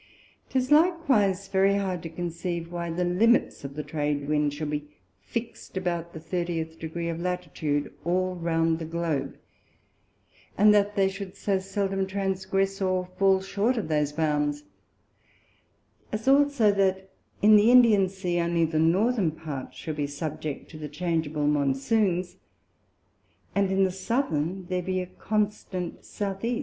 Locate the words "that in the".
16.71-17.69